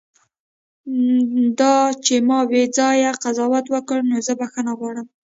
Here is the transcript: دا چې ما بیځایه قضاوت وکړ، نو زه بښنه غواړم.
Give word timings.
دا 1.59 1.75
چې 2.05 2.15
ما 2.29 2.39
بیځایه 2.51 3.11
قضاوت 3.23 3.65
وکړ، 3.69 3.99
نو 4.09 4.17
زه 4.25 4.33
بښنه 4.39 4.71
غواړم. 4.79 5.07